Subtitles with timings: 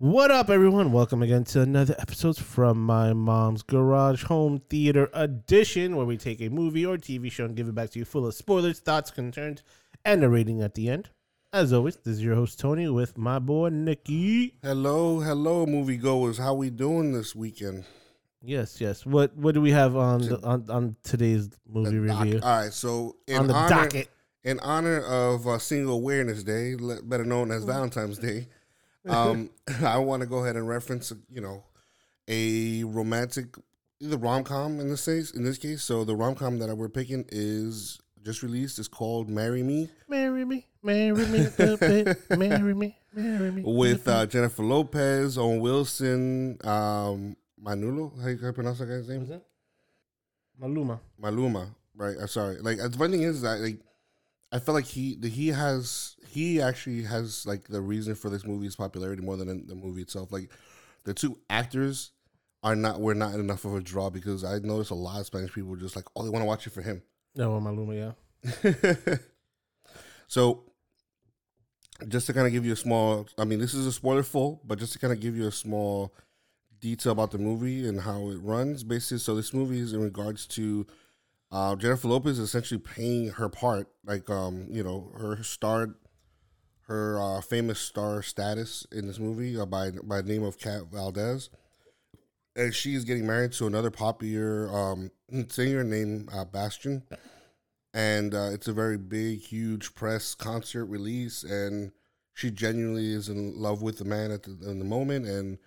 [0.00, 0.92] What up, everyone?
[0.92, 6.40] Welcome again to another episode from my mom's garage home theater edition, where we take
[6.40, 9.10] a movie or TV show and give it back to you full of spoilers, thoughts,
[9.10, 9.64] concerns,
[10.04, 11.10] and a rating at the end.
[11.52, 14.54] As always, this is your host Tony with my boy Nikki.
[14.62, 16.38] Hello, hello, moviegoers.
[16.38, 17.84] How we doing this weekend?
[18.40, 19.04] Yes, yes.
[19.04, 22.40] What what do we have on the, on, on today's movie Doc- review?
[22.44, 24.08] All right, so in on the honor, docket.
[24.44, 28.46] in honor of uh, Single Awareness Day, better known as Valentine's Day,
[29.08, 29.50] um,
[29.82, 31.64] I want to go ahead and reference, you know,
[32.28, 33.56] a romantic,
[34.00, 35.30] the rom com in this case.
[35.32, 38.78] In this case, so the rom com that we're picking is just released.
[38.78, 41.46] It's called "Marry Me" Marry me, marry me,
[42.30, 43.62] marry me, marry me.
[43.64, 48.20] with uh, Jennifer Lopez, Owen Wilson, um, Manulo.
[48.20, 49.40] How you pronounce that guy's name?
[50.60, 51.00] Maluma.
[51.20, 52.16] Maluma, right?
[52.20, 52.58] I'm sorry.
[52.58, 53.80] Like the funny thing is that like
[54.50, 58.46] I feel like he the, he has he actually has like the reason for this
[58.46, 60.32] movie's popularity more than the movie itself.
[60.32, 60.50] Like
[61.04, 62.12] the two actors
[62.62, 65.52] are not were not enough of a draw because I noticed a lot of Spanish
[65.52, 67.02] people just like, oh, they want to watch it for him.
[67.34, 69.16] No, Maluma, yeah.
[70.28, 70.64] so
[72.06, 74.60] just to kind of give you a small i mean this is a spoiler full
[74.64, 76.14] but just to kind of give you a small
[76.80, 80.46] detail about the movie and how it runs basically so this movie is in regards
[80.46, 80.86] to
[81.50, 85.94] uh, jennifer lopez is essentially playing her part like um you know her star
[86.82, 90.82] her uh, famous star status in this movie uh, by by the name of kat
[90.90, 91.50] valdez
[92.56, 95.10] and she is getting married to another popular um,
[95.48, 97.04] singer named uh, Bastian
[97.94, 101.92] and uh, it's a very big, huge press concert release, and
[102.34, 105.58] she genuinely is in love with the man at the, in the moment, and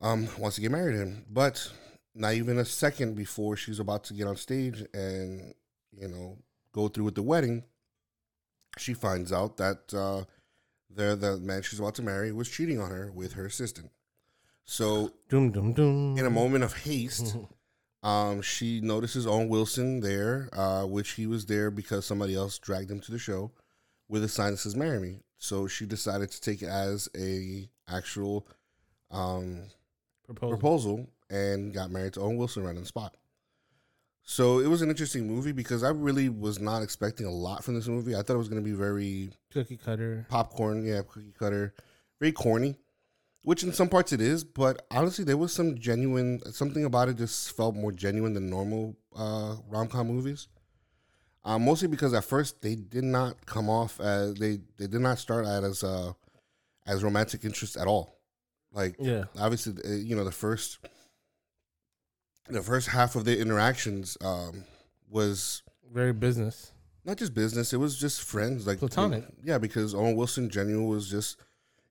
[0.00, 1.24] um, wants to get married to him.
[1.30, 1.70] But
[2.18, 5.54] not even a second before she's about to get on stage and
[5.92, 6.36] you know
[6.72, 7.64] go through with the wedding,
[8.76, 10.24] she finds out that uh,
[10.94, 13.90] the the man she's about to marry was cheating on her with her assistant.
[14.64, 16.18] So Doom, doom, doom.
[16.18, 17.36] in a moment of haste,
[18.02, 22.90] um, she notices Owen Wilson there, uh, which he was there because somebody else dragged
[22.90, 23.52] him to the show
[24.08, 27.68] with a sign that says "Marry Me." So she decided to take it as a
[27.88, 28.46] actual
[29.10, 29.62] um,
[30.26, 30.48] Proposal.
[30.58, 33.14] proposal and got married to Owen Wilson right on the spot.
[34.22, 37.74] So it was an interesting movie because I really was not expecting a lot from
[37.74, 38.14] this movie.
[38.14, 40.26] I thought it was going to be very Cookie cutter.
[40.28, 41.72] popcorn, yeah, cookie cutter,
[42.20, 42.76] very corny,
[43.42, 47.16] which in some parts it is, but honestly, there was some genuine something about it
[47.16, 50.48] just felt more genuine than normal uh, rom com movies.
[51.44, 55.18] Uh, mostly because at first they did not come off as they they did not
[55.18, 56.12] start out as uh,
[56.86, 58.18] as romantic interest at all.
[58.72, 59.24] Like Yeah.
[59.38, 60.78] obviously, uh, you know the first
[62.48, 64.64] the first half of the interactions um,
[65.10, 66.72] was Very business.
[67.04, 67.72] not just business.
[67.72, 69.24] It was just friends, like Platonic.
[69.42, 71.38] Yeah, because Owen Wilson genuine was just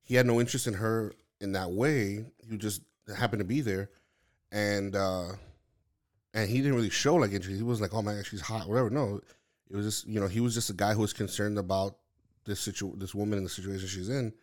[0.04, 2.26] he had no interest in her in that way.
[2.50, 2.82] He just
[3.16, 3.90] happened to be there,
[4.52, 5.30] and uh
[6.34, 7.58] and he didn't really show like interest.
[7.58, 8.90] He was like, "Oh man, she's hot," whatever.
[8.90, 9.22] No,
[9.70, 11.98] it was just you know he was just a guy who was concerned about
[12.46, 14.34] this situ this woman in the situation she's in,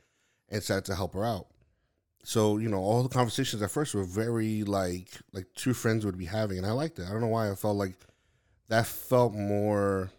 [0.51, 1.47] and decided to help her out.
[2.27, 6.17] So you know all the conversations at first were very like like two friends would
[6.19, 7.07] be having, and I liked it.
[7.07, 7.95] I don't know why I felt like
[8.69, 10.11] that felt more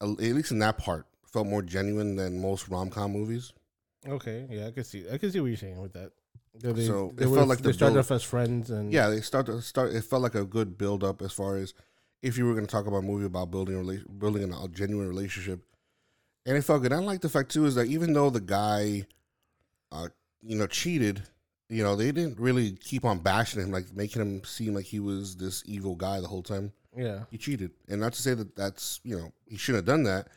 [0.00, 3.52] at least in that part, felt more genuine than most rom com movies.
[4.06, 5.04] Okay, yeah, I can see.
[5.10, 6.12] I can see what you're saying with that.
[6.54, 9.08] They, So, they it felt like they the started build- off as friends, and Yeah,
[9.08, 9.92] they start to start.
[9.92, 11.72] It felt like a good build up as far as
[12.22, 14.68] if you were going to talk about a movie about building a rela- building a
[14.68, 15.64] genuine relationship,
[16.46, 16.92] and it felt good.
[16.92, 19.06] I like the fact too is that even though the guy,
[19.90, 20.08] uh,
[20.42, 21.22] you know, cheated,
[21.68, 25.00] you know, they didn't really keep on bashing him, like making him seem like he
[25.00, 26.72] was this evil guy the whole time.
[26.96, 30.04] yeah, he cheated, and not to say that that's you know he shouldn't have done
[30.04, 30.28] that,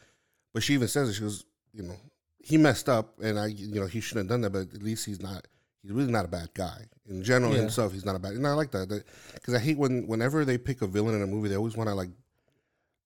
[0.53, 1.13] but she even says it.
[1.13, 1.95] She goes, you know,
[2.39, 5.05] he messed up, and I, you know, he shouldn't have done that, but at least
[5.05, 5.47] he's not.
[5.81, 7.61] He's really not a bad guy in general Yeah.
[7.61, 7.91] himself.
[7.93, 10.81] He's not a bad, and I like that because I hate when whenever they pick
[10.81, 12.09] a villain in a movie, they always want to like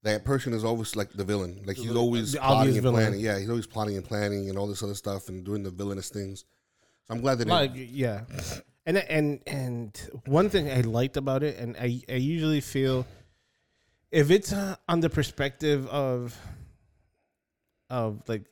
[0.03, 3.01] that person is always like the villain, like he's always the plotting and villain.
[3.03, 3.19] planning.
[3.21, 6.09] Yeah, he's always plotting and planning and all this other stuff and doing the villainous
[6.09, 6.43] things.
[7.07, 8.21] So I'm glad that like yeah,
[8.85, 13.05] and and and one thing I liked about it, and I I usually feel
[14.11, 16.35] if it's uh, on the perspective of
[17.89, 18.45] of like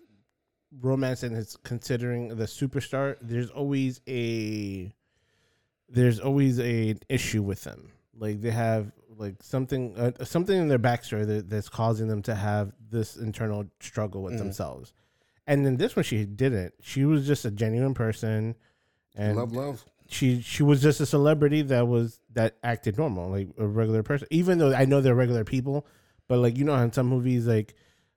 [0.81, 4.93] romance and it's considering the superstar, there's always a
[5.89, 7.91] there's always a issue with them.
[8.15, 12.35] Like they have like something uh, something in their backstory that, that's causing them to
[12.35, 14.39] have this internal struggle with Mhm.
[14.39, 14.93] themselves.
[15.45, 16.73] And then this one, she didn't.
[16.81, 18.55] She was just a genuine person,
[19.15, 19.85] and love, love.
[20.07, 24.27] she she was just a celebrity that was that acted normal, like a regular person.
[24.31, 25.85] Even though I know they're regular people,
[26.29, 27.75] but like you know, in some movies, like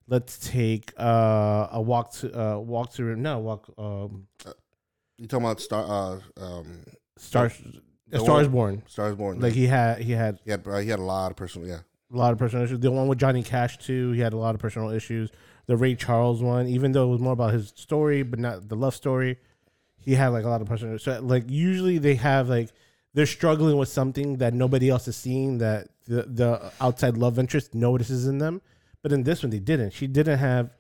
[0.09, 4.27] let's take uh, a walk to uh, walk through no walk um,
[5.19, 5.85] You talking about Star?
[5.85, 6.85] Uh, um,
[7.17, 7.51] Star,
[8.15, 8.83] Stars Born.
[8.87, 9.41] Stars Born.
[9.41, 11.67] Like he had he had he had, uh, he had a lot of personal.
[11.67, 11.81] Yeah,
[12.13, 12.81] a lot of personal issues.
[12.81, 15.31] The one with Johnny Cash too, he had a lot of personal issues.
[15.67, 18.77] The Ray Charles one, even though it was more about his story, but not the
[18.77, 19.39] love story,
[19.99, 20.99] he had like a lot of personal.
[20.99, 22.71] So like usually they have like
[23.15, 27.75] they're struggling with something that nobody else is seeing that the the outside love interest
[27.75, 28.63] notices in them.
[29.03, 29.93] But in this one, they didn't.
[29.93, 30.71] She didn't have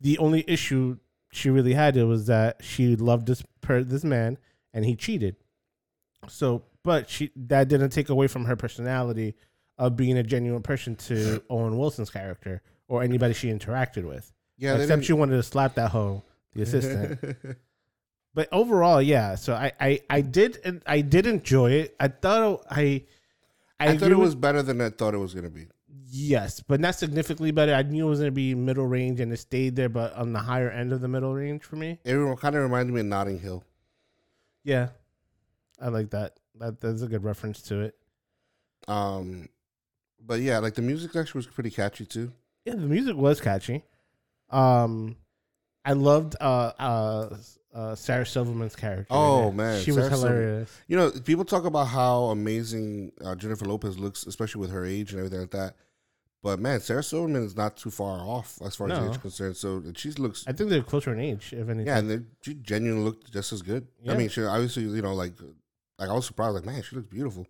[0.00, 0.98] the only issue
[1.32, 4.38] she really had it was that she loved this per this man
[4.72, 5.36] and he cheated.
[6.28, 9.34] So, but she that didn't take away from her personality
[9.78, 14.30] of being a genuine person to Owen Wilson's character or anybody she interacted with.
[14.58, 14.76] yeah.
[14.76, 17.36] Except she wanted to slap that hoe, the assistant.
[18.34, 19.36] but overall, yeah.
[19.36, 21.96] So I, I, I did, I did enjoy it.
[22.00, 23.04] I thought I,
[23.78, 25.68] I, I, thought it was better than I thought it was gonna be.
[26.08, 27.72] yes, but not significantly better.
[27.72, 30.32] I knew it was going to be middle range, and it stayed there, but on
[30.32, 31.98] the higher end of the middle range for me.
[32.04, 33.64] It kind of reminded me of Notting Hill.
[34.64, 34.88] Yeah,
[35.80, 36.38] I like that.
[36.56, 37.94] That that's a good reference to it.
[38.88, 39.48] Um,
[40.20, 42.32] but yeah, like the music actually was pretty catchy too.
[42.70, 43.84] Yeah, the music was catchy.
[44.50, 45.16] Um,
[45.84, 47.36] I loved uh uh,
[47.74, 49.06] uh Sarah Silverman's character.
[49.10, 50.80] Oh, man, she was Sarah Silver- hilarious.
[50.88, 55.12] You know, people talk about how amazing uh, Jennifer Lopez looks, especially with her age
[55.12, 55.74] and everything like that.
[56.42, 59.56] But man, Sarah Silverman is not too far off as far as age is concerned.
[59.56, 61.86] So she looks, I think they're closer in age, if anything.
[61.86, 63.86] yeah, and they- she genuinely looked just as good.
[64.08, 65.34] I mean, she obviously, you know, like,
[65.98, 67.46] like I was surprised, like, man, she looks beautiful.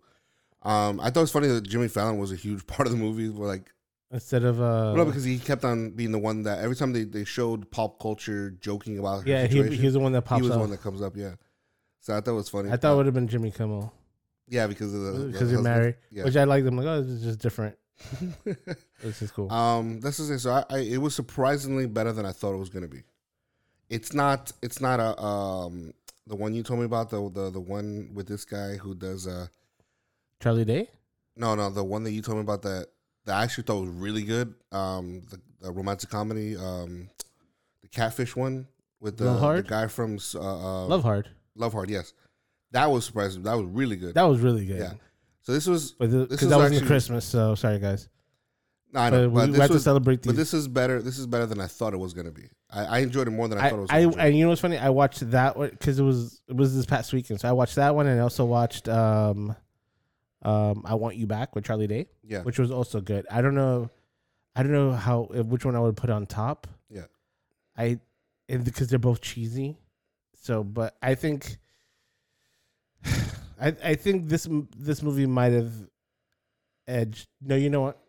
[0.63, 2.99] Um, I thought it was funny that Jimmy Fallon was a huge part of the
[2.99, 3.29] movie.
[3.29, 3.71] Where like,
[4.13, 7.05] Instead of uh, no, because he kept on being the one that every time they,
[7.05, 10.43] they showed pop culture joking about her yeah, he, he's the one that pops he
[10.43, 10.55] was up.
[10.57, 11.15] the one that comes up.
[11.15, 11.35] Yeah,
[12.01, 12.71] so I thought it was funny.
[12.71, 13.93] I thought it would have been Jimmy Kimmel
[14.51, 16.25] yeah, because of the because you're married, Yeah.
[16.25, 16.65] which I like.
[16.65, 17.77] them like, oh, this is just different.
[19.01, 19.51] This is cool.
[19.51, 20.39] Um, this is it.
[20.39, 23.03] So I, I, it was surprisingly better than I thought it was gonna be.
[23.89, 24.51] It's not.
[24.61, 25.93] It's not a um
[26.27, 29.25] the one you told me about the the the one with this guy who does
[29.25, 29.47] uh
[30.39, 30.89] Charlie Day.
[31.35, 32.87] no no the one that you told me about that
[33.25, 37.09] that I actually thought was really good um the, the romantic comedy um
[37.81, 38.67] the catfish one
[38.99, 41.29] with the, the guy from uh, uh Love Hard.
[41.55, 42.13] Love Hard yes
[42.71, 44.79] that was surprising that was really good That was really good.
[44.79, 44.93] yeah
[45.41, 46.19] so this was because
[46.49, 48.07] that wasn't actually- Christmas, so sorry guys.
[48.93, 50.31] no, I But know we, but we this had to celebrate these.
[50.33, 52.85] but this is better this is better than I thought it was gonna be I,
[52.85, 54.61] I enjoyed it more than I, I, thought it was I, and you know what's
[54.61, 54.77] funny?
[54.77, 57.41] I watched that one because it was it was this past weekend.
[57.41, 59.53] So I watched that one and I also watched um,
[60.43, 63.25] um, I Want You Back with Charlie Day, yeah which was also good.
[63.29, 63.89] I don't know,
[64.55, 66.67] I don't know how if- which one I would put on top.
[66.89, 67.05] Yeah.
[67.77, 67.99] I
[68.47, 69.77] because they're both cheesy.
[70.35, 71.57] So, but I think,
[73.59, 74.47] I I think this
[74.77, 75.71] this movie might have
[76.87, 77.27] edged.
[77.41, 77.99] No, you know what?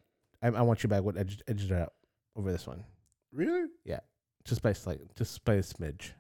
[0.43, 1.93] I, I Want You Back would edge edged it out
[2.37, 2.85] over this one
[3.33, 4.01] really Yeah.
[4.45, 6.11] just by slight, just by a smidge,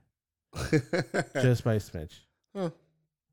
[1.43, 2.21] just by a smidge.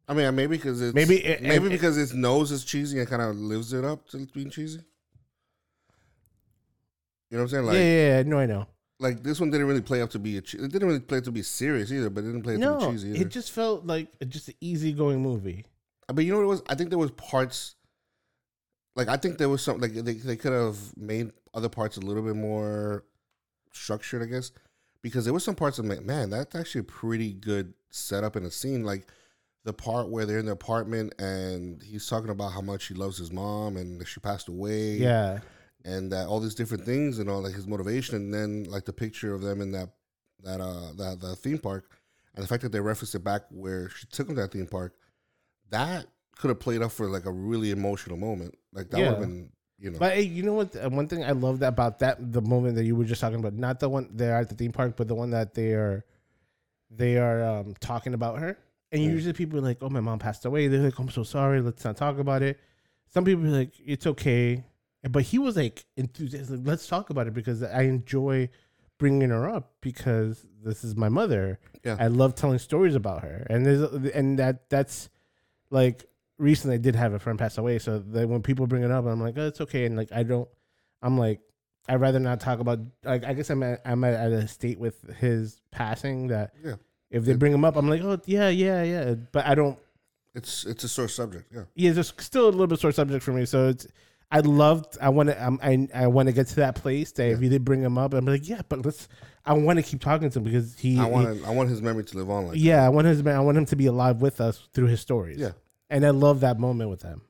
[0.10, 3.08] I mean, maybe because it's Maybe it- maybe it- because its nose is cheesy and
[3.08, 4.80] kind of lives it up to being cheesy.
[7.30, 7.66] You know what I'm saying?
[7.66, 8.68] Like, yeah, yeah, yeah, no, I know.
[9.00, 10.42] like this one didn't really play up to be a.
[10.42, 12.78] che- It didn't really play to be serious either, but it didn't play it to
[12.80, 13.22] be cheesy either.
[13.22, 15.66] it just felt like just an easygoing movie.
[16.08, 16.62] but you know what it was?
[16.68, 17.76] I think there was parts.
[18.96, 22.02] Like I think there was some like they they could have made other parts a
[22.02, 23.06] little bit more
[23.72, 24.52] structured, I guess,
[25.04, 28.44] because there was some parts of man, man that's actually a pretty good setup in
[28.44, 28.84] a scene.
[28.84, 29.06] Like
[29.66, 33.18] the part where they're in the apartment and he's talking about how much he loves
[33.18, 35.40] his mom and she passed away, Yeah,
[35.86, 38.94] and that all these different things and all like his motivation, and then like the
[38.94, 39.90] picture of them in that
[40.44, 41.90] that uh that the theme park,
[42.36, 44.68] and the fact that they referenced it back where she took him to that theme
[44.68, 44.94] park,
[45.70, 46.06] that
[46.38, 48.56] could have played up for like a really emotional moment.
[48.74, 50.76] Like that would have been you know but hey, you know what?
[50.92, 53.80] One thing I loved about that the moment that you were just talking about, not
[53.80, 56.06] the one they're at the theme park, but the one that they are
[56.90, 58.58] they are um, talking about her.
[58.92, 59.06] And Mm.
[59.12, 61.62] usually people are like, "Oh, my mom passed away." They're like, "I'm so sorry.
[61.62, 62.60] Let's not talk about it."
[63.08, 64.64] Some people are like, "It's okay,"
[65.10, 66.62] but he was like enthusiastic.
[66.64, 68.50] Let's talk about it because I enjoy
[68.98, 71.60] bringing her up because this is my mother.
[71.86, 71.96] Yeah.
[72.00, 73.82] I love telling stories about her, and there's
[74.14, 75.10] and that that's
[75.72, 76.06] like
[76.38, 79.06] recently I did have a friend pass away, so that when people bring it up,
[79.06, 80.50] I'm like, oh, it's okay, and like I don't,
[81.02, 81.42] I'm like,
[81.88, 82.80] I'd rather not talk about.
[83.04, 86.76] Like I guess I'm at, I'm at, at a state with his passing that Yeah.
[87.12, 89.78] If they bring him up, I'm like, oh yeah, yeah, yeah, but I don't.
[90.36, 91.52] it's it's a sore subject.
[91.54, 93.46] Yeah, Yeah, it's still a little bit sore subject for me.
[93.46, 93.88] So it's.
[94.32, 94.96] I loved.
[95.02, 95.44] I want to.
[95.44, 97.98] Um, I I want to get to that place that if you did bring him
[97.98, 99.08] up, I'm like, yeah, but let's.
[99.44, 101.00] I want to keep talking to him because he.
[101.00, 102.48] I he- want I want his memory to live on.
[102.50, 103.26] Like yeah, I want his.
[103.26, 105.40] I want him to be alive with us through his stories.
[105.40, 105.54] Yeah.
[105.90, 107.24] and I love that moment with him.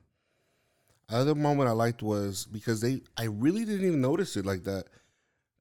[1.08, 4.84] Other moment I liked was because they I really didn't even notice it like that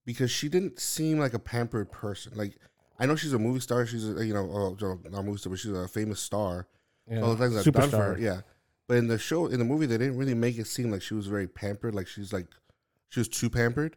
[0.05, 2.33] because she didn't seem like a pampered person.
[2.35, 2.57] Like
[2.99, 3.85] I know she's a movie star.
[3.85, 6.67] She's a, you know, uh, not a movie star, but she's a famous star.
[7.09, 7.21] Yeah.
[7.21, 8.41] All the things I've done for her, yeah.
[8.87, 11.13] But in the show, in the movie, they didn't really make it seem like she
[11.13, 11.95] was very pampered.
[11.95, 12.47] Like she's like,
[13.09, 13.95] she was too pampered.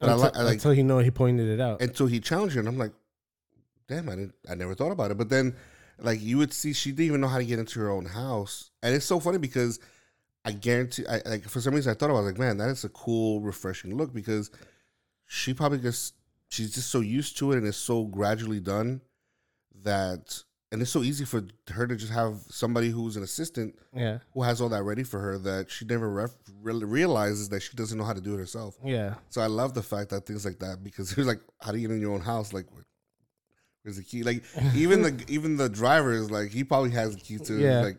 [0.00, 1.80] But I Until, I like until he know he pointed it out.
[1.80, 2.92] until he challenged her, and I'm like,
[3.88, 5.18] damn, I didn't, I never thought about it.
[5.18, 5.54] But then,
[6.00, 8.70] like, you would see she didn't even know how to get into her own house,
[8.82, 9.78] and it's so funny because
[10.44, 12.82] I guarantee, I like for some reason I thought about it, like, man, that is
[12.82, 14.50] a cool, refreshing look because
[15.26, 16.14] she probably just
[16.52, 19.00] she's just so used to it, and it's so gradually done
[19.84, 24.18] that, and it's so easy for her to just have somebody who's an assistant yeah,
[24.34, 27.74] who has all that ready for her that she never ref- really realizes that she
[27.76, 28.76] doesn't know how to do it herself.
[28.84, 31.72] yeah, So I love the fact that things like that because it was like, how
[31.72, 32.52] do you get in your own house?
[32.52, 32.86] Like, where-
[33.82, 34.22] where's the key?
[34.22, 34.42] Like,
[34.76, 37.58] even the even the driver is like, he probably has the key to.
[37.58, 37.80] Yeah.
[37.80, 37.98] Like,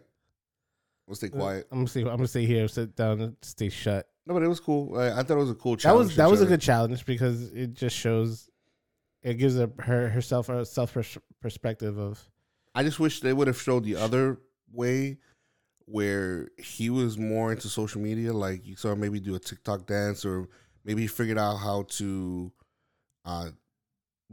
[1.08, 1.68] we'll stay uh, quiet.
[1.72, 2.02] I'm gonna stay.
[2.02, 4.08] I'm gonna stay here, sit down, stay shut.
[4.26, 4.98] No, but it was cool.
[4.98, 6.02] I, I thought it was a cool challenge.
[6.02, 8.50] That was that was a good challenge because it just shows,
[9.22, 12.24] it gives her her herself a self pers- perspective of
[12.76, 14.40] I just wish they would have showed the other
[14.72, 15.18] way,
[15.86, 18.34] where he was more into social media.
[18.34, 20.48] Like you saw maybe do a TikTok dance, or
[20.86, 22.52] maybe he figured out how to,
[23.26, 23.50] uh,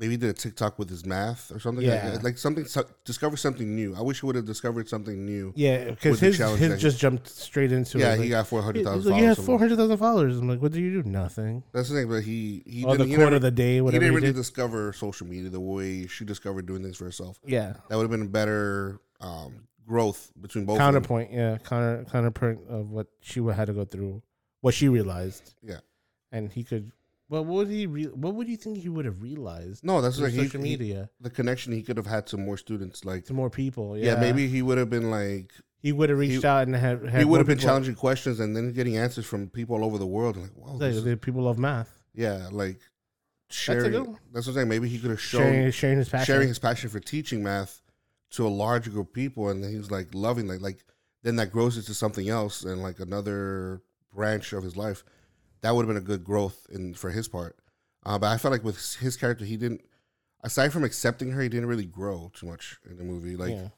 [0.01, 1.85] maybe did a TikTok with his math or something.
[1.87, 2.13] Yeah.
[2.15, 3.95] like, like something so- discover something new.
[3.95, 5.53] I wish he would have discovered something new.
[5.55, 8.01] yeah, because the his his he- just jumped straight into it.
[8.01, 8.17] yeah, it.
[8.17, 10.39] he like, got four he, hundred he's like, he has four hundred thousand followers.
[10.39, 11.09] I'm like, what do you do?
[11.09, 11.63] Nothing.
[11.73, 13.85] That's the thing, but he he the didn't, he quote never, of the day, he
[13.85, 14.35] didn't he really did.
[14.37, 17.39] discover social media the way she discovered doing things for herself.
[17.47, 20.75] Yeah, That would have been a better um, growth between both.
[20.75, 20.95] of them.
[20.95, 21.31] counterpoint.
[21.33, 24.23] Yeah, counter counterpoint of what she would had to go through,
[24.63, 25.55] what she realized.
[25.63, 25.81] Yeah.
[26.33, 26.91] and he could.
[27.31, 27.87] Well, what would he?
[27.87, 29.83] Re- what would you think he would have realized?
[29.85, 32.59] No, that's like he, social he- media the connection he could have had to more
[32.59, 33.05] students.
[33.05, 33.97] Like, to more people.
[33.97, 36.75] yeah, Yeah, maybe he would have been like, he would have reached he- out and
[36.77, 37.03] had.
[37.09, 39.85] had he would have been people- challenging questions and then getting answers from people all
[39.85, 40.37] over the world.
[40.37, 42.03] Like, wow, Like, is- people love math.
[42.15, 42.81] yeah, like
[43.49, 43.93] sharing.
[43.95, 44.19] one.
[44.33, 44.69] That's what I'm saying.
[44.69, 46.27] Maybe he could have shown Sharing, sharing his passion.
[46.27, 47.81] sharing his passion for teaching math
[48.33, 50.85] to a larger group of people, and he was like loving like like
[51.23, 53.83] then that grows into something else and like another
[54.13, 55.05] branch of his life.
[55.63, 57.57] That would have been a good growth in for his part.
[58.05, 59.83] Uh, but I felt like with his character, he didn't.
[60.43, 63.37] Aside from accepting her, he didn't really grow too much in the movie.
[63.37, 63.69] Like, yeah.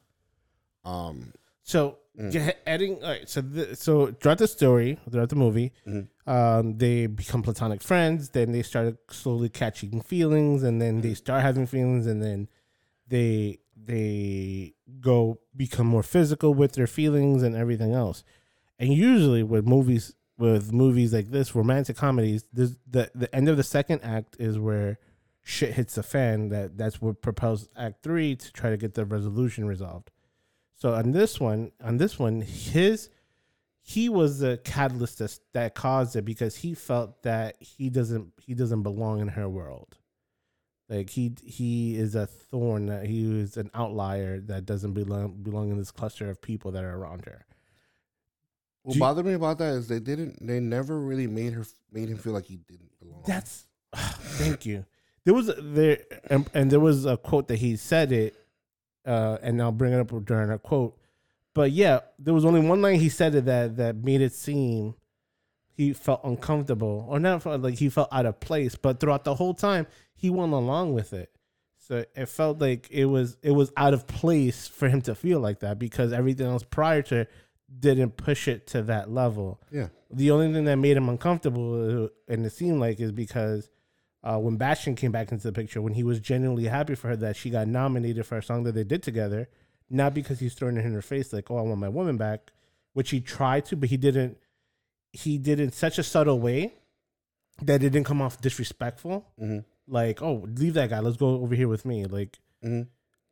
[0.85, 2.31] um, So, Mm.
[2.33, 3.01] yeah, adding.
[3.03, 3.27] All right.
[3.27, 6.07] So, the, so throughout the story, throughout the movie, Mhm.
[6.27, 8.29] um, they become platonic friends.
[8.29, 11.07] Then they started slowly catching feelings, and then Mm-hmm.
[11.07, 12.49] they start having feelings, and then
[13.07, 18.23] they they go become more physical with their feelings and everything else.
[18.79, 20.13] And usually, with movies,
[20.43, 22.75] with movies like this, romantic comedies, the
[23.15, 24.99] the end of the second act is where
[25.41, 26.49] shit hits the fan.
[26.49, 30.11] That that's what propels Act Three to try to get the resolution resolved.
[30.75, 33.09] So on this one, on this one, his
[33.81, 38.53] he was the catalyst that, that caused it because he felt that he doesn't he
[38.53, 39.97] doesn't belong in her world.
[40.89, 45.71] Like he he is a thorn that he is an outlier that doesn't belong belong
[45.71, 47.45] in this cluster of people that are around her.
[48.83, 50.45] What you- bothered me about that is they didn't.
[50.45, 53.23] They never really made her made him feel like he didn't belong.
[53.25, 54.85] That's thank you.
[55.25, 55.99] There was a, there
[56.29, 58.35] and, and there was a quote that he said it,
[59.05, 60.97] uh, and I'll bring it up during a quote.
[61.53, 64.95] But yeah, there was only one line he said it that that made it seem
[65.75, 68.75] he felt uncomfortable or not felt like he felt out of place.
[68.75, 71.31] But throughout the whole time, he went along with it.
[71.79, 75.39] So it felt like it was it was out of place for him to feel
[75.39, 77.31] like that because everything else prior to it
[77.79, 82.07] didn't push it to that level yeah, the only thing that made him uncomfortable, uh,
[82.27, 83.69] and it seemed like, is because
[84.23, 87.15] uh, when Bastian came back into the picture, when he was genuinely happy for her
[87.17, 89.49] that she got nominated for a song that they did together,
[89.89, 92.51] not because he's throwing it in her face like, "Oh, I want my woman back,"
[92.93, 94.37] which he tried to, but he didn't.
[95.11, 96.73] He did in such a subtle way
[97.61, 99.25] that it didn't come off disrespectful.
[99.37, 100.99] hmm Like, "Oh, leave that guy.
[100.99, 102.83] Let's go over here with me." Like, hmm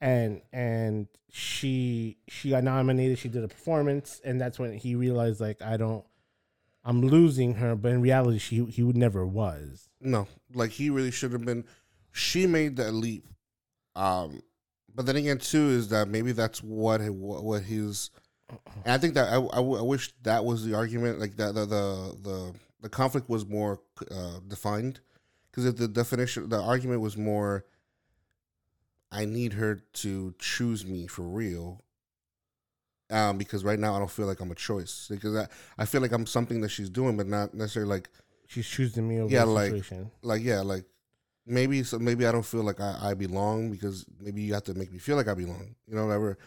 [0.02, 5.40] and and she she got nominated she did a performance and that's when he realized
[5.40, 6.04] like i don't
[6.84, 11.12] i'm losing her but in reality she he would never was No, like he really
[11.12, 11.64] should have been.
[12.12, 13.26] She made that leap.
[13.96, 14.42] Um,
[14.94, 18.10] but then again, too, is that maybe that's what what, his.
[18.84, 22.18] And I think that I I wish that was the argument, like that the the
[22.22, 23.80] the, the conflict was more
[24.10, 25.00] uh, defined,
[25.50, 27.64] because if the definition, the argument was more.
[29.12, 31.82] I need her to choose me for real.
[33.10, 36.00] Um, because right now I don't feel like I'm a choice because I, I feel
[36.02, 38.10] like I'm something that she's doing, but not necessarily like
[38.48, 40.86] she's choosing me over Yeah, the like- situation like yeah, like
[41.46, 44.74] maybe so maybe I don't feel like I, I belong because maybe you have to
[44.76, 45.76] make me feel like I belong.
[45.88, 46.38] You know, whatever.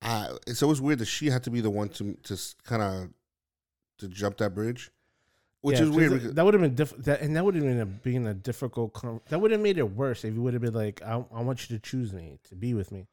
[0.00, 3.08] I it's always weird that she had to be the one to to kind of
[3.98, 4.90] to jump that bridge.
[5.62, 6.10] Which Yeah, is weird.
[6.10, 8.26] 'cause Because, That would have been diff- that, and that would have been a, being
[8.26, 8.92] a difficult.
[8.94, 11.42] Con- that would have made it worse if you would have been like, I, "I
[11.42, 13.06] want you to choose me to be with me."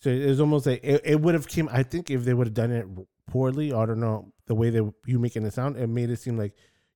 [0.00, 1.68] So it was almost like it, it would have came.
[1.72, 2.86] I think if they would have done it
[3.26, 6.36] poorly, I don't know the way that you making it sound, it made it seem
[6.36, 6.52] like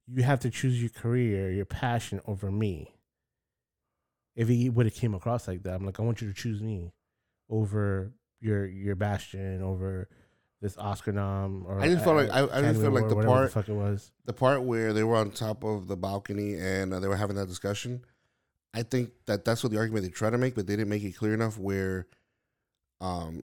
[0.06, 2.94] you have to choose your career, your passion over me.
[4.36, 6.60] If he would have came across like that, I'm like, I want you to choose
[6.62, 6.92] me
[7.48, 10.08] over your your Bastian, over
[10.60, 11.64] this Oscar nom.
[11.66, 14.10] Or I just felt like- I- I Academy felt like the part- fuck it was.
[14.26, 17.36] the part where they were on top of the balcony and uh, they were having
[17.36, 18.04] that discussion,
[18.74, 21.02] I think that that's what the argument they try to make, but they didn't make
[21.02, 21.58] it clear enough.
[21.58, 22.06] Where,
[23.00, 23.42] um,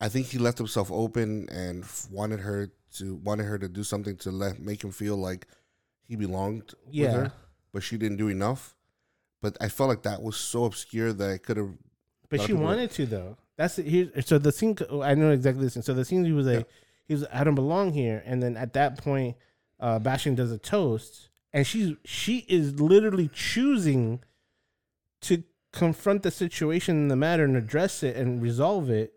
[0.00, 4.16] I think he left himself open and wanted her to wanted her to do something
[4.18, 5.46] to let make him feel like
[6.02, 7.04] he belonged Yeah.
[7.06, 7.32] with her,
[7.72, 8.74] but she didn't do enough.
[9.42, 11.76] But I felt like that was so obscure that it could have.
[12.28, 13.36] But she wanted to though.
[13.56, 13.86] That's it.
[13.86, 14.76] Here, so the scene.
[15.02, 15.82] I know exactly the scene.
[15.82, 16.72] So the scene he was like, Yeah.
[17.08, 18.22] he was, I don't belong here.
[18.26, 19.36] And then at that point,
[19.80, 24.20] uh, Bastian does a toast, and she's she is literally choosing
[25.22, 29.12] to confront the situation in the matter and address it and resolve it.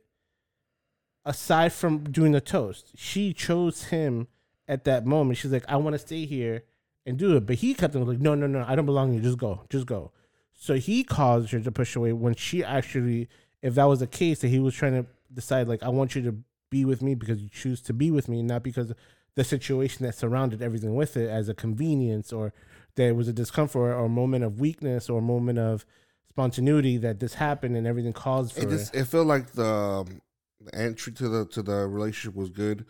[1.25, 4.27] Aside from doing the toast, she chose him
[4.67, 5.37] at that moment.
[5.37, 6.63] She's like, I want to stay here
[7.05, 9.21] and do it, but he kept on like, No, no, no, I don't belong here.
[9.21, 10.11] Just go, just go.
[10.53, 13.29] So he caused her to push away when she actually,
[13.61, 16.21] if that was the case, that he was trying to decide, like, I want you
[16.23, 16.35] to
[16.69, 18.93] be with me because you choose to be with me, not because
[19.35, 22.53] the situation that surrounded everything with it as a convenience or
[22.95, 25.85] there was a discomfort or a moment of weakness or a moment of
[26.27, 28.69] spontaneity that this happened and everything caused for It it.
[28.71, 30.21] just it felt like the, um,
[30.61, 32.85] the entry to the to the relationship was good.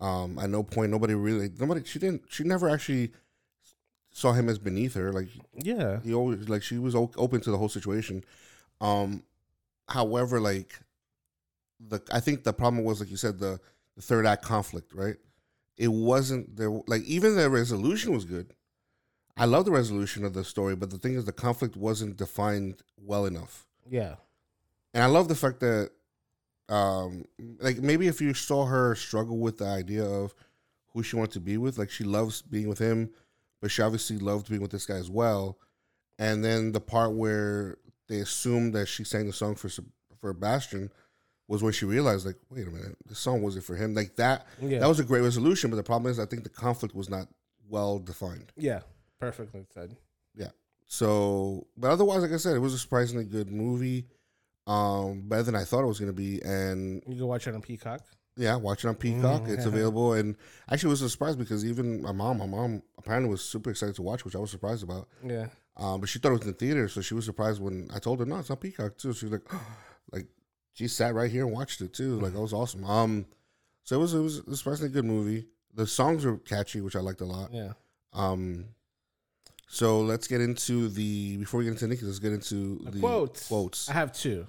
[0.00, 3.12] Um, at no point nobody really nobody she didn't she never actually
[4.10, 5.12] saw him as beneath her.
[5.12, 6.00] Like yeah.
[6.00, 8.24] he always like she was o- open to the whole situation.
[8.80, 9.22] Um,
[9.88, 10.78] however, like
[11.80, 13.60] the I think the problem was like you said the
[13.96, 15.16] the third act conflict, right?
[15.76, 16.70] It wasn't there.
[16.86, 18.54] Like even the resolution was good.
[19.36, 22.82] I love the resolution of the story, but the thing is, the conflict wasn't defined
[22.96, 23.66] well enough.
[23.88, 24.14] Yeah.
[24.94, 25.90] And I love the fact that,
[26.70, 27.26] um,
[27.60, 30.34] like maybe if you saw her struggle with the idea of
[30.94, 33.10] who she wanted to be with, like she loves being with him,
[33.60, 35.58] but she obviously loved being with this guy as well.
[36.18, 37.76] And then the part where
[38.08, 39.68] they assumed that she sang the song for
[40.20, 40.90] for Bastian
[41.48, 43.94] was when she realized, like, wait a minute, the song wasn't for him.
[43.94, 44.80] Like that, Yeah.
[44.80, 45.70] that was a great resolution.
[45.70, 47.28] But the problem is, I think the conflict was not
[47.68, 48.52] well defined.
[48.56, 48.80] yeah.
[49.20, 49.96] Perfectly said.
[50.34, 50.48] Yeah
[50.88, 54.06] so, but otherwise, like I said, it was a surprisingly good movie.
[54.68, 57.54] Um, better than I thought it was going to be, and You can watch it
[57.54, 58.02] on Peacock.
[58.36, 59.42] yeah, watch it on Peacock.
[59.42, 59.48] Mm.
[59.54, 60.36] It's available, and
[60.70, 63.94] actually, it was a surprise because even my mom, my mom apparently was super excited
[63.96, 65.08] to watch, which I was surprised about.
[65.24, 65.46] Yeah.
[65.76, 67.98] Um, but she thought it was in the theater, so she was surprised when I
[67.98, 69.52] told her, "No, it's on Peacock too." She was like,
[70.12, 70.26] "Like,
[70.72, 72.18] she sat right here and watched it too.
[72.20, 73.26] Like, that was awesome." Um,
[73.84, 75.46] so it was it was a surprisingly good movie.
[75.74, 77.52] The songs were catchy, which I liked a lot.
[77.52, 77.72] Yeah.
[78.14, 78.66] Um,
[79.68, 83.00] so let's get into the before we get into Nikki, let's get into The the
[83.00, 83.48] quotes.
[83.48, 83.90] Quotes.
[83.90, 84.46] I have two.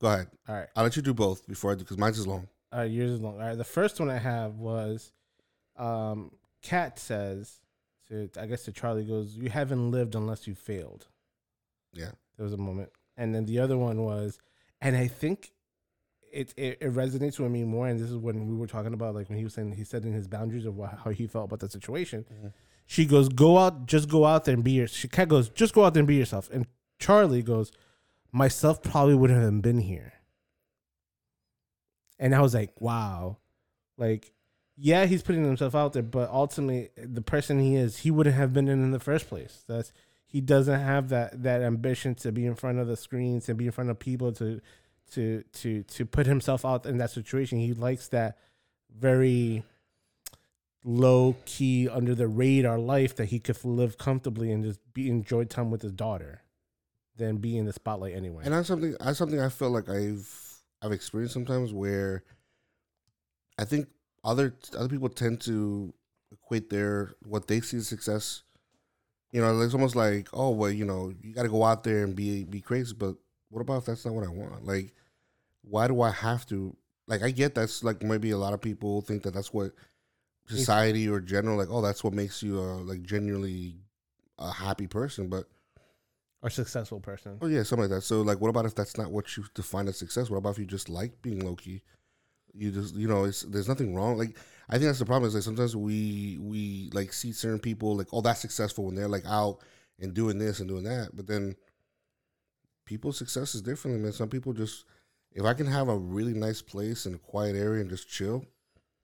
[0.00, 0.28] Go ahead.
[0.48, 0.68] All right.
[0.74, 2.48] I'll let you do both before I do because mine's is long.
[2.72, 3.34] All right, yours is long.
[3.34, 5.12] All right, the first one I have was,
[5.76, 6.30] um,
[6.62, 7.58] Kat says
[8.10, 11.08] to I guess to Charlie goes, "You haven't lived unless you failed."
[11.92, 12.12] Yeah.
[12.36, 14.38] There was a moment, and then the other one was,
[14.80, 15.52] and I think
[16.32, 17.88] it it, it resonates with me more.
[17.88, 20.12] And this is when we were talking about like when he was saying he setting
[20.12, 22.24] his boundaries of how he felt about the situation.
[22.30, 22.52] Mhm.
[22.86, 25.84] She goes, "Go out, just go out there and be your." She goes, "Just go
[25.84, 26.66] out there and be yourself." And
[26.98, 27.70] Charlie goes,
[28.32, 30.12] "Myself probably wouldn't have been here."
[32.18, 33.38] And I was like, "Wow."
[33.96, 34.32] Like,
[34.82, 38.54] yeah, he's putting himself out there, but ultimately, the person he is, he wouldn't have
[38.54, 39.62] been in in the first place.
[39.68, 39.92] That's
[40.26, 43.66] he doesn't have that that ambition to be in front of the screens and be
[43.66, 44.60] in front of people to
[45.12, 47.58] to to to put himself out in that situation.
[47.58, 48.38] He likes that
[48.96, 49.64] very
[50.82, 55.44] low key under the radar life that he could live comfortably and just be enjoy
[55.44, 56.40] time with his daughter
[57.16, 58.44] than be in the spotlight anyway.
[58.46, 62.22] And that's something that's something I feel like I've I've experienced sometimes where
[63.58, 63.88] I think
[64.24, 65.94] other other people tend to
[66.32, 68.42] equate their what they see as success.
[69.32, 72.04] You know, it's almost like, oh well, you know, you got to go out there
[72.04, 72.94] and be be crazy.
[72.94, 73.16] But
[73.48, 74.64] what about if that's not what I want?
[74.66, 74.92] Like,
[75.62, 76.76] why do I have to?
[77.06, 79.72] Like, I get that's like maybe a lot of people think that that's what
[80.46, 83.76] society or general like, oh, that's what makes you a like genuinely
[84.38, 85.28] a happy person.
[85.28, 85.46] But
[86.42, 87.38] or successful person.
[87.40, 88.02] Oh yeah, something like that.
[88.02, 90.30] So like, what about if that's not what you define as success?
[90.30, 91.82] What about if you just like being low key?
[92.54, 94.18] You just you know, it's there's nothing wrong.
[94.18, 94.36] Like
[94.68, 98.08] I think that's the problem is like sometimes we we like see certain people like
[98.12, 99.58] oh that's successful when they're like out
[99.98, 101.54] and doing this and doing that, but then
[102.84, 104.00] people's success is different.
[104.00, 104.84] Man, some people just
[105.32, 108.44] if I can have a really nice place in a quiet area and just chill,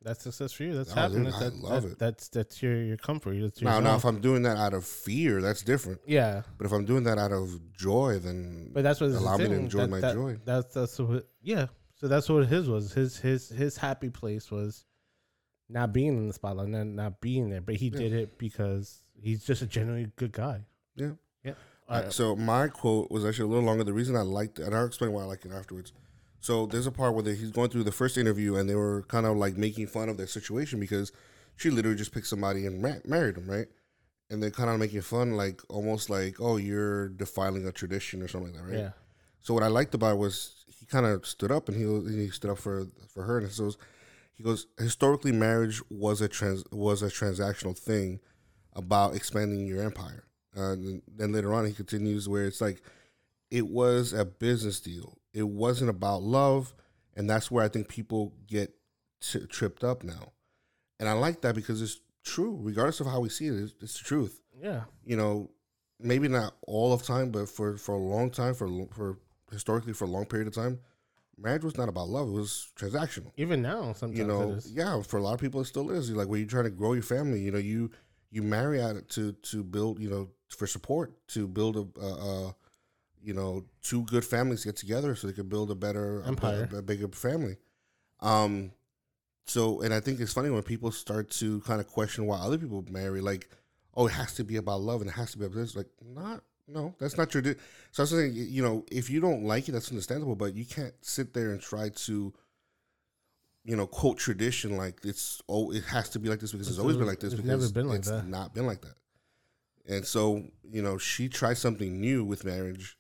[0.03, 0.75] That's success for you.
[0.75, 1.35] That's Oh, happiness.
[1.35, 1.99] dude, I That- love that- it.
[1.99, 3.41] That's that's your your comfort.
[3.41, 6.01] That's your Now, now, if I'm doing that out of fear, that's different.
[6.07, 9.49] yeah, But if I'm doing that out of joy, then but that's what allow me
[9.49, 10.39] to enjoy that- my joy.
[10.45, 11.67] That's that's what yeah.
[11.99, 12.93] So that's what his was.
[12.93, 14.85] His his his happy place was
[15.69, 17.61] not being in the spotlight, not not being there.
[17.61, 17.99] But he Yeah.
[17.99, 20.65] did it because he's just a genuinely good guy.
[20.95, 21.13] Yeah.
[21.43, 21.55] Yeah.
[21.89, 23.85] Uh, Uh, so my quote was actually a little longer.
[23.85, 25.93] The reason I liked it, and I'll explain why I like it afterwards.
[26.41, 29.03] So there's a part where they, he's going through the first interview, and they were
[29.09, 31.11] kind of like making fun of their situation because
[31.57, 33.67] she literally just picked somebody and ma- married him, right?
[34.29, 38.29] And they're kind of making fun, like almost like, oh, you're defiling a tradition or
[38.29, 38.79] something like that, right?
[38.81, 38.91] yeah.
[39.47, 42.31] So what I liked about it was he kind of stood up and he he
[42.31, 43.71] stood up for for her and so
[44.33, 48.19] he goes historically marriage was a trans was a transactional thing
[48.73, 50.25] about expanding your empire.
[50.57, 52.83] Uh, and then later on he continues where it's like
[53.53, 55.17] it was a business deal.
[55.33, 56.75] It wasn't about love,
[57.15, 58.75] and that's where I think people get
[59.21, 60.33] t- tripped up now.
[60.99, 63.55] And I like that because it's true, regardless of how we see it.
[63.55, 64.83] It's, it's the truth Yeah.
[65.05, 65.53] you know,
[66.01, 69.19] maybe not all of time, but for for a long time, for for
[69.51, 70.81] historically for a long period of time,
[71.39, 73.33] marriage was not about love; it was transactional.
[73.37, 76.11] Even now, sometimes You know, yeah, for a lot of people, it still is.
[76.11, 77.91] Like when you're trying to grow your family, you know, you
[78.31, 82.01] you marry at it to to build, you know, for support to build a.
[82.01, 82.57] a, a
[83.23, 86.69] you know, two good families get together so they can build a better Empire.
[86.73, 87.57] a, a bigger family.
[88.21, 88.71] Um,
[89.47, 92.57] so, and I think it's funny when people start to kind of question why other
[92.57, 93.49] people marry, like,
[93.97, 95.75] oh, it has to be about love and it has to be about this.
[95.75, 97.43] Like, not, no, that's not your.
[97.43, 97.55] Di-
[97.93, 100.65] so I was saying, you know, if you don't like it, that's understandable, but you
[100.65, 102.33] can't sit there and try to,
[103.65, 106.77] you know, quote tradition like it's oh, it has to be like this because it's,
[106.77, 107.33] It's always been like this.
[107.33, 108.27] it's because never been like it's that.
[108.27, 108.95] Not been like that.
[109.89, 112.97] And so, you know, she tried something new with marriage,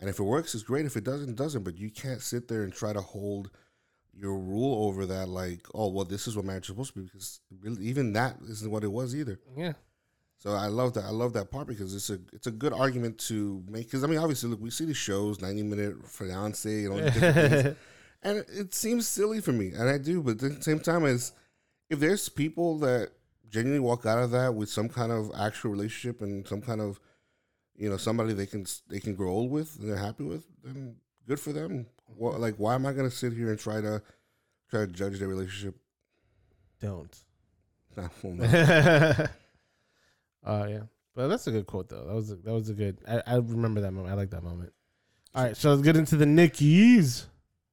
[0.00, 0.84] and if it works, it's great.
[0.84, 1.62] If it doesn't, it doesn't.
[1.62, 3.50] But you can't sit there and try to hold
[4.12, 7.04] your rule over that, like, oh, well, this is what marriage is supposed to be,
[7.04, 9.38] because really, even that isn't what it was either.
[9.56, 9.72] Yeah.
[10.38, 11.04] So I love that.
[11.04, 13.86] I love that part because it's a it's a good argument to make.
[13.86, 17.14] Because I mean, obviously, look, we see the shows, ninety minute fiance, and all these
[17.14, 17.76] different things,
[18.22, 20.22] and it, it seems silly for me, and I do.
[20.22, 21.32] But at the same time, as
[21.88, 23.12] if there's people that
[23.48, 26.98] genuinely walk out of that with some kind of actual relationship and some kind of,
[27.76, 30.96] you know, somebody they can they can grow old with and they're happy with, then
[31.26, 31.86] good for them.
[32.16, 34.02] Well, like, why am I going to sit here and try to
[34.70, 35.76] try to judge their relationship?
[36.80, 37.16] Don't.
[37.96, 39.26] Nah, well, no.
[40.44, 40.80] Uh yeah.
[41.14, 42.04] But that's a good quote though.
[42.04, 42.98] That was a, that was a good.
[43.06, 44.12] I, I remember that moment.
[44.12, 44.72] I like that moment.
[45.34, 47.26] All right, so let's get into the Nickies.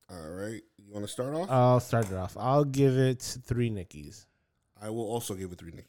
[0.10, 1.50] All right, you want to start off?
[1.50, 2.36] I'll start it off.
[2.38, 4.26] I'll give it three Nickies.
[4.82, 5.86] I will also give it three Nickies.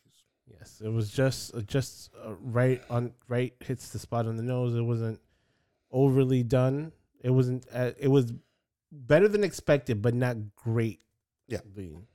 [0.51, 4.43] Yes, it was just uh, just uh, right on right hits the spot on the
[4.43, 4.75] nose.
[4.75, 5.21] It wasn't
[5.91, 6.93] overly done.
[7.21, 7.67] It wasn't.
[7.73, 8.33] Uh, it was
[8.91, 11.01] better than expected, but not great.
[11.49, 11.61] Yeah.
[11.75, 12.07] Being.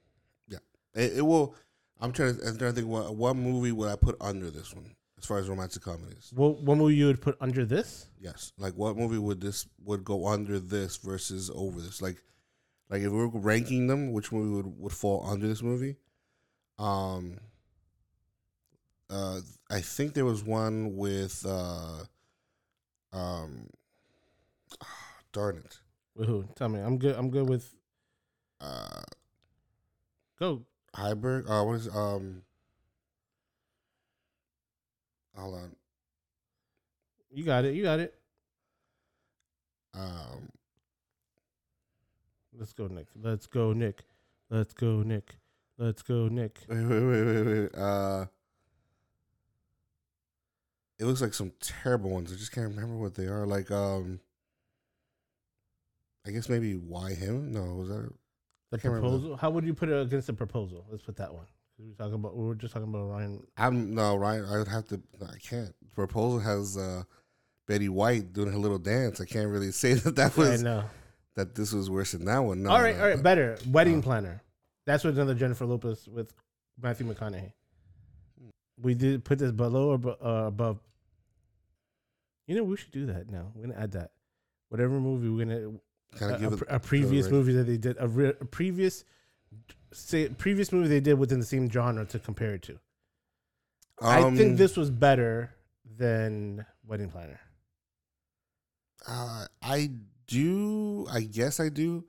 [0.98, 1.56] It, it will.
[2.00, 2.48] I'm trying to.
[2.48, 5.40] I'm trying to think what what movie would I put under this one as far
[5.40, 6.32] as romantic comedies.
[6.36, 8.08] What what movie you would put under this?
[8.20, 12.02] Yes, like what movie would this would go under this versus over this?
[12.02, 12.22] Like,
[12.90, 15.98] like if we are ranking them, which movie would would fall under this movie?
[16.78, 17.38] Um.
[19.10, 19.40] Uh,
[19.72, 22.04] I think there was one with uh,
[23.14, 23.70] um,
[25.32, 25.80] darn it,
[26.14, 26.46] With who?
[26.56, 26.82] Tell me.
[26.82, 27.16] I'm good.
[27.16, 27.74] I'm good with
[28.60, 29.04] uh,
[30.38, 30.66] go.
[30.96, 31.50] Heiberg.
[31.50, 32.44] Uh, what is um?
[35.36, 35.76] Hold on.
[37.32, 37.76] You got it.
[37.76, 38.16] You got it.
[39.94, 40.50] Um,
[42.60, 43.08] Let's go, Nick.
[43.22, 44.04] Let's go, Nick.
[44.50, 45.38] Let's go, Nick.
[45.78, 46.62] Let's go, Nick.
[46.70, 47.76] wait, wait, wait, wait, wait.
[47.76, 48.26] Uh,
[50.98, 52.34] it looks like some terrible ones.
[52.34, 53.46] I just can't remember what they are.
[53.46, 54.20] Like, um,
[56.26, 57.52] I guess maybe why him?
[57.52, 58.10] No, was that?
[58.72, 59.38] The proposal.
[59.38, 60.86] How would you put it against the proposal?
[60.90, 61.46] Let's put that one.
[61.80, 62.36] We were talking about.
[62.36, 63.46] We were just talking about Ryan.
[63.56, 64.46] I'm no Ryan.
[64.46, 65.02] I would have to.
[65.20, 65.74] no, I can't.
[65.96, 67.04] Proposal has uh,
[67.68, 69.22] Betty White doing her little dance.
[69.22, 70.84] I can't really say that that I was know.
[71.36, 72.64] that this was worse than that one.
[72.64, 73.24] No, all right, no, all right.
[73.24, 74.42] Better wedding planner.
[74.86, 76.34] That's what another Jennifer Lopez with
[76.82, 77.52] Matthew McConaughey.
[78.82, 80.80] We did put this below or uh, above.
[82.48, 83.52] You know, we should do that now.
[83.54, 84.12] We're gonna add that.
[84.70, 85.80] Whatever movie we're gonna
[86.16, 89.04] Kind a, of give a a previous movie that they did a, re, a previous
[89.92, 92.80] say previous movie they did within the same genre to compare it to.
[94.02, 95.54] I Um, think this was better
[95.98, 97.40] than Wedding Planner.
[99.08, 99.92] Uh, I
[100.28, 101.08] do.
[101.12, 102.06] I guess I do.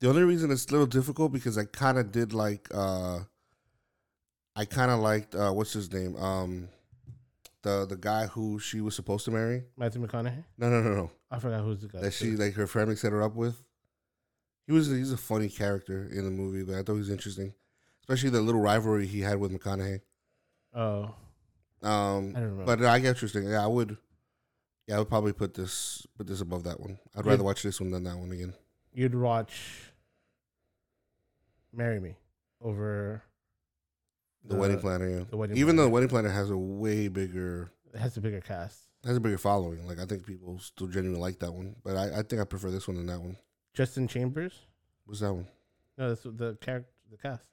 [0.00, 2.68] The only reason it's a little difficult because I kind of did like.
[2.72, 3.20] uh
[4.56, 6.16] I kind of liked uh what's his name?
[6.16, 6.68] Um,
[7.62, 9.64] the the guy who she was supposed to marry.
[9.76, 10.44] Matthew McConaughey.
[10.56, 11.10] No, no, no, no.
[11.30, 12.00] I forgot who's the guy.
[12.00, 13.62] That she like her family set her up with.
[14.66, 17.54] He was he's a funny character in the movie, but I thought he was interesting.
[18.02, 20.00] especially the little rivalry he had with McConaughey.
[20.74, 21.14] Oh,
[21.82, 22.64] Um, I don't remember.
[22.64, 23.48] but I get saying.
[23.48, 23.96] Yeah, I would.
[24.86, 26.98] Yeah, I would probably put this put this above that one.
[27.16, 28.54] I'd rather watch this one than that one again.
[28.94, 29.92] you'd watch
[31.72, 32.16] "Marry Me"
[32.62, 33.22] over
[34.44, 35.08] The, wedding planner.
[35.08, 35.24] Yeah.
[35.30, 38.40] the Wedding Even though the wedding planner has a way bigger It has a bigger
[38.40, 38.87] cast.
[39.04, 39.86] Has a bigger following.
[39.86, 42.70] Like I think people still genuinely like that one, but I, I think I prefer
[42.70, 43.36] this one than that one.
[43.74, 44.52] Justin Chambers.
[45.04, 45.46] What's that one?
[45.96, 47.42] No, that's the character, the cast.
[47.42, 47.48] Is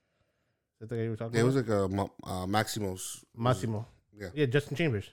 [0.82, 1.56] that the guy you were talking Yeah, it about?
[1.56, 1.88] was like a
[2.28, 3.24] Ma- uh, Maximo's.
[3.36, 3.86] Massimo.
[4.18, 4.28] Yeah.
[4.34, 5.10] Yeah, Justin Chambers.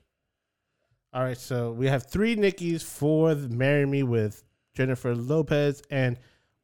[1.14, 4.42] All right, so we have three Nickies for the Marry Me with
[4.75, 6.16] Jennifer Lopez and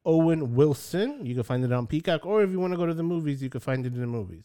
[0.04, 1.24] Owen Wilson.
[1.26, 3.42] You can find it on Peacock, or if you want to go to the movies,
[3.42, 4.44] you can find it in the movies.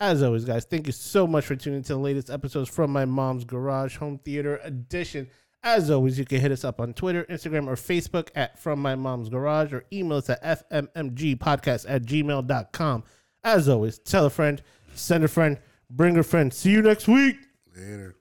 [0.00, 3.04] As always, guys, thank you so much for tuning to the latest episodes from my
[3.04, 5.28] mom's garage home theater edition.
[5.62, 8.94] As always, you can hit us up on Twitter, Instagram, or Facebook at From My
[8.94, 13.04] Mom's Garage or email us at fmmgpodcast at gmail.com.
[13.42, 14.62] As always, tell a friend,
[14.94, 16.52] send a friend, bring a friend.
[16.52, 17.36] See you next week.
[17.74, 18.14] Later.